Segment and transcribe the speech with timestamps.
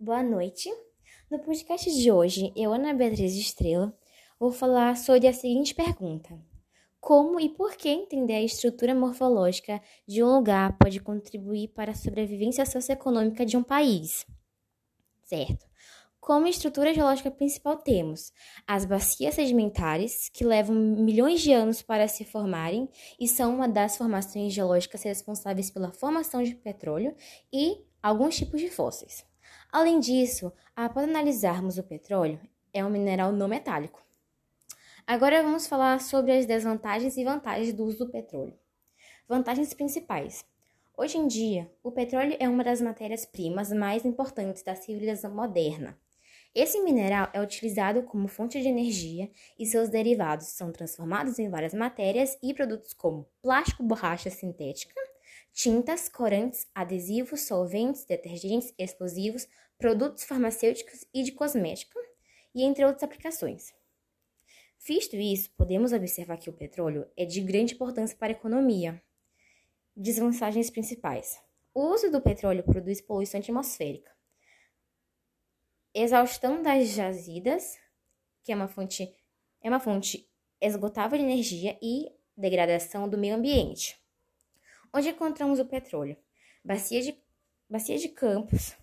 [0.00, 0.70] Boa noite.
[1.28, 3.92] No podcast de hoje, eu, Ana Beatriz Estrela,
[4.38, 6.40] vou falar sobre a seguinte pergunta:
[7.00, 11.96] Como e por que entender a estrutura morfológica de um lugar pode contribuir para a
[11.96, 14.24] sobrevivência socioeconômica de um país?
[15.24, 15.66] Certo.
[16.20, 18.32] Como estrutura geológica principal temos
[18.68, 23.96] as bacias sedimentares, que levam milhões de anos para se formarem e são uma das
[23.96, 27.16] formações geológicas responsáveis pela formação de petróleo
[27.52, 29.26] e alguns tipos de fósseis.
[29.70, 32.40] Além disso, após analisarmos o petróleo,
[32.72, 34.02] é um mineral não metálico.
[35.06, 38.58] Agora vamos falar sobre as desvantagens e vantagens do uso do petróleo.
[39.26, 40.44] Vantagens principais.
[40.96, 45.98] Hoje em dia, o petróleo é uma das matérias-primas mais importantes da civilização moderna.
[46.54, 51.72] Esse mineral é utilizado como fonte de energia e seus derivados são transformados em várias
[51.72, 54.94] matérias e produtos como plástico, borracha sintética,
[55.52, 61.98] tintas, corantes, adesivos, solventes, detergentes, explosivos, produtos farmacêuticos e de cosmética,
[62.54, 63.72] e entre outras aplicações.
[64.86, 69.02] Visto isso, podemos observar que o petróleo é de grande importância para a economia.
[69.94, 71.38] Desvantagens principais:
[71.74, 74.10] o uso do petróleo produz poluição atmosférica,
[75.94, 77.78] exaustão das jazidas,
[78.42, 79.14] que é uma fonte,
[79.60, 80.28] é uma fonte
[80.60, 84.00] esgotável de energia, e degradação do meio ambiente.
[84.92, 86.16] Onde encontramos o petróleo?
[86.64, 87.18] Bacia de,
[87.68, 88.74] bacia de Campos.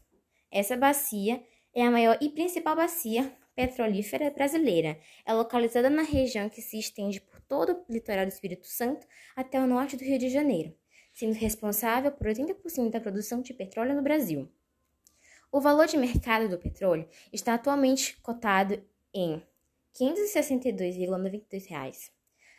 [0.51, 4.99] Essa bacia é a maior e principal bacia petrolífera brasileira.
[5.25, 9.59] É localizada na região que se estende por todo o litoral do Espírito Santo até
[9.59, 10.75] o norte do Rio de Janeiro,
[11.13, 14.51] sendo responsável por 80% da produção de petróleo no Brasil.
[15.51, 19.43] O valor de mercado do petróleo está atualmente cotado em R$
[19.97, 22.11] 562,92.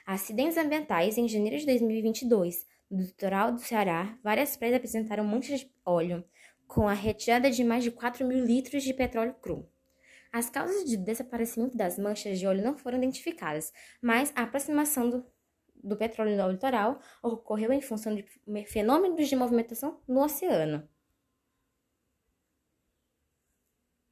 [0.07, 5.73] Acidentes ambientais em janeiro de 2022 no litoral do Ceará, várias praias apresentaram manchas de
[5.85, 6.25] óleo,
[6.67, 9.69] com a retirada de mais de 4 mil litros de petróleo cru.
[10.33, 15.27] As causas de desaparecimento das manchas de óleo não foram identificadas, mas a aproximação do,
[15.83, 18.25] do petróleo ao litoral ocorreu em função de
[18.67, 20.89] fenômenos de movimentação no oceano.